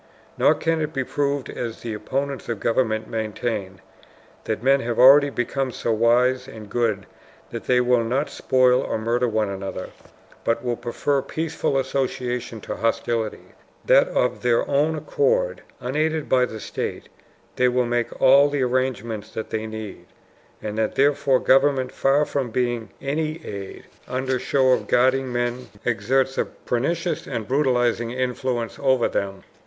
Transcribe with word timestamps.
Nor 0.35 0.55
can 0.55 0.81
it 0.81 0.93
be 0.93 1.03
proved 1.03 1.47
as 1.47 1.81
the 1.83 1.93
opponents 1.93 2.49
of 2.49 2.59
government 2.59 3.07
maintain 3.07 3.81
that 4.45 4.63
men 4.63 4.79
have 4.79 4.97
already 4.97 5.29
become 5.29 5.71
so 5.71 5.91
wise 5.93 6.47
and 6.47 6.71
good 6.71 7.05
that 7.51 7.65
they 7.65 7.79
will 7.79 8.03
not 8.03 8.27
spoil 8.31 8.81
or 8.81 8.97
murder 8.97 9.27
one 9.27 9.47
another, 9.47 9.89
but 10.43 10.63
will 10.63 10.75
prefer 10.75 11.21
peaceful 11.21 11.77
associations 11.77 12.63
to 12.63 12.77
hostilities; 12.77 13.53
that 13.85 14.07
of 14.07 14.41
their 14.41 14.67
own 14.67 14.95
accord, 14.95 15.61
unaided 15.79 16.27
by 16.27 16.45
the 16.45 16.59
state, 16.59 17.07
they 17.57 17.67
will 17.67 17.85
make 17.85 18.19
all 18.19 18.49
the 18.49 18.63
arrangements 18.63 19.29
that 19.29 19.51
they 19.51 19.67
need, 19.67 20.07
and 20.63 20.79
that 20.79 20.95
therefore 20.95 21.39
government, 21.39 21.91
far 21.91 22.25
from 22.25 22.49
being 22.49 22.89
any 23.03 23.33
aid, 23.45 23.83
under 24.07 24.39
show 24.39 24.71
of 24.71 24.87
guarding 24.87 25.31
men 25.31 25.67
exerts 25.85 26.39
a 26.39 26.45
pernicious 26.45 27.27
and 27.27 27.47
brutalizing 27.47 28.09
influence 28.09 28.79
over 28.81 29.07
them. 29.07 29.43